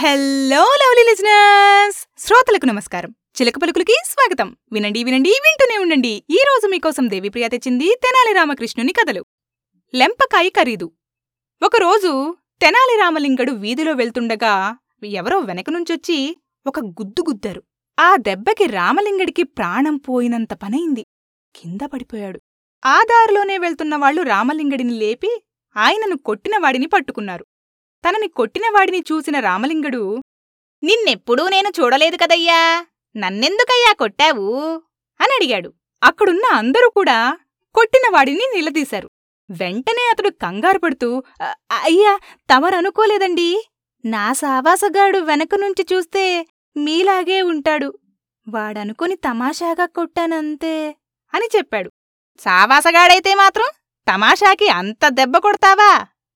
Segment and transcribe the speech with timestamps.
[0.00, 3.10] Hello lovely listeners శ్రోతలకు నమస్కారం.
[3.10, 4.56] చిలక పలుకులకి స్వాగతం.
[4.72, 6.24] వినండి వినండి వింటూనే ఉండండి.
[6.30, 9.24] ఈ రోజు మీకోసం దేవిప్రియ తెచ్చింది తెనాలి రామకృష్ణుని కథలు.
[9.94, 10.92] లెంపకాయ ఖరీదు.
[11.62, 16.36] ఒకరోజు తెనాలి రామలింగడు వీధిలో వెళ్తుండగా ఎవరో వెనక నుంచొచ్చి
[16.66, 17.62] ఒక గుద్దు గుద్దారు.
[17.98, 21.06] ఆ దెబ్బకి రామలింగడికి ప్రాణం పోయినంత పనైంది.
[21.56, 22.40] కింద పడిపోయాడు.
[22.84, 25.42] ఆ దారిలోనే వెళ్తున్న వాళ్ళు రామలింగడిని లేపి
[25.76, 27.46] ఆయనను కొట్టినవాడిని పట్టుకున్నారు.
[28.04, 30.02] తనని కొట్టినవాడిని చూసిన రామలింగడు
[30.82, 32.60] నిన్నెప్పుడూ నేను చూడలేదు కదయ్యా!
[33.14, 34.46] నన్నెందుకయ్యా కొట్టావు?
[35.20, 35.70] అని అడిగాడు.
[36.02, 37.16] అక్కడున్న అందరూ కూడా
[37.74, 39.08] కొట్టినవాడిని నిలదీశారు.
[39.50, 41.08] వెంటనే అతడు కంగారు పడుతూ
[41.82, 42.12] అయ్యా
[42.48, 43.48] తమరనుకోలేదండి.
[44.04, 46.24] నా సావాసగాడు వెనక నుంచి చూస్తే
[46.76, 47.88] మీలాగే ఉంటాడు.
[48.46, 50.74] వాడనుకుని తమాషాగా కొట్టానంతే
[51.34, 51.90] అని చెప్పాడు.
[52.40, 53.68] సావాసగాడైతే మాత్రం
[54.06, 55.92] తమాషాకి అంత దెబ్బ కొడతావా?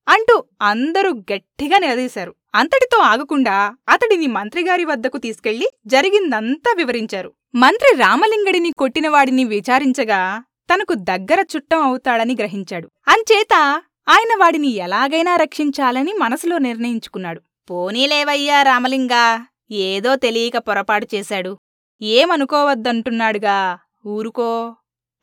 [0.07, 2.35] అంటూ అందరూ గట్టిగా నిలదీశారు.
[2.55, 7.33] అంతటితో ఆగకుండా అతడిని మంత్రిగారి వద్దకు తీసుకెళ్ళి జరిగిందంతా వివరించారు.
[7.55, 12.91] మంత్రి రామలింగడిని కొట్టినవాడిని విచారించగా తనకు దగ్గర చుట్టం అవుతాడని గ్రహించాడు.
[13.07, 17.41] అంచేత ఆయన వాడిని ఎలాగైనా రక్షించాలని మనసులో నిర్ణయించుకున్నాడు.
[17.69, 21.57] పోనీలేవయ్యా రామలింగా ఏదో తెలియక పొరపాటు చేశాడు.
[22.01, 23.79] ఏమనుకోవద్దంటున్నాడుగా?
[24.07, 24.75] ఊరుకో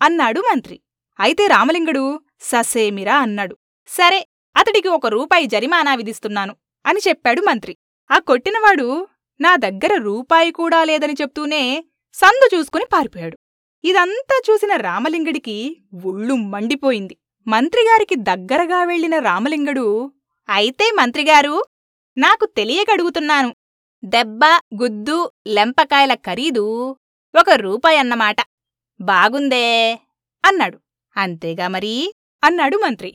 [0.02, 0.80] అన్నాడు మంత్రి.
[1.20, 3.56] అయితే రామలింగుడు ససేమిరా అన్నాడు.
[3.88, 7.76] సరే అతడికి ఒక రూపాయి జరిమానా విధిస్తున్నాను అని చెప్పాడు మంత్రి.
[8.10, 9.06] ఆ కొట్టినవాడు
[9.40, 13.36] నా దగ్గర రూపాయి కూడా లేదని చెప్తూనే సందు చూసుకుని పారిపోయాడు.
[13.84, 17.16] ఇదంతా చూసిన రామలింగడికి ఒళ్ళు మండిపోయింది.
[17.46, 20.12] మంత్రిగారికి దగ్గరగా వెళ్ళిన రామలింగడు
[20.48, 21.62] అయితే మంత్రిగారు
[22.18, 23.54] నాకు తెలియకడుగుతున్నాను.
[24.04, 24.40] దెబ్బ
[24.82, 26.96] గుద్దు లెంపకాయల ఖరీదు
[27.40, 28.36] ఒక రూపాయన్నమాట
[29.00, 29.98] బాగుందే
[30.44, 30.78] అన్నాడు.
[31.16, 32.12] అంతేగా మరీ
[32.44, 33.14] అన్నాడు మంత్రి.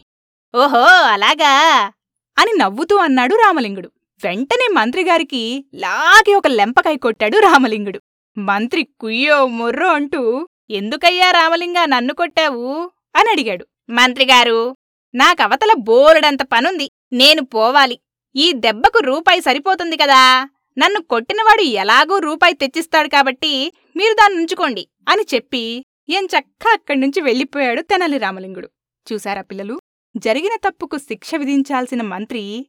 [0.55, 1.91] ఓహో అలాగా?
[2.37, 3.91] అని నవ్వుతూ అన్నాడు రామలింగుడు.
[4.23, 8.01] వెంటనే మంత్రిగారికి లాగి ఒక లెంపకాయ కొట్టాడు రామలింగుడు.
[8.37, 12.91] మంత్రి కుయ్యో మొర్రో అంటూ ఎందుకయ్యా రామలింగా నన్ను కొట్టావు?
[13.15, 13.67] అని అడిగాడు.
[13.89, 14.75] మంత్రిగారు
[15.15, 16.91] నాకవతల బోలెడంత పనుంది.
[17.13, 17.99] నేను పోవాలి.
[18.35, 20.49] ఈ దెబ్బకు రూపాయి సరిపోతుంది కదా.
[20.77, 27.81] నన్ను కొట్టినవాడు ఎలాగూ రూపాయి తెచ్చిస్తాడు కాబట్టి మీరు దాన్ని ఉంచుకోండి అని చెప్పి ఎంచక్కా అక్కడి నుంచి వెళ్ళిపోయాడు
[27.81, 28.69] తెనాలి రామలింగుడు.
[29.13, 29.79] చూశారా పిల్లలు?
[30.17, 32.67] జరిగిన తప్పుకు శిక్ష విధించాల్సిన మంత్రి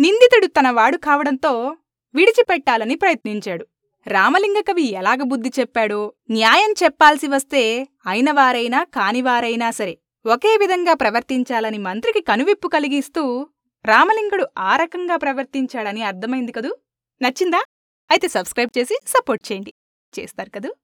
[0.00, 1.76] నిందితుడు తనవాడు కావడంతో
[2.14, 3.66] విడిచిపెట్టాలని ప్రయత్నించాడు.
[4.06, 12.20] రామలింగ కవి ఎలాగ బుద్ధి చెప్పాడో న్యాయం చెప్పాల్సి వస్తే అయినవారైనా కానివారైనా సరే ఒకే విధంగా ప్రవర్తించాలని మంత్రికి
[12.20, 13.46] కనువిప్పు కలిగిస్తూ
[13.84, 16.76] రామలింగుడు ఆ రకంగా ప్రవర్తించాడని అర్థమైంది కదూ?
[17.22, 17.62] నచ్చిందా?
[18.10, 19.72] అయితే సబ్స్క్రైబ్ చేసి సపోర్ట్ చేయండి.
[20.18, 20.74] చేస్తారు కదూ?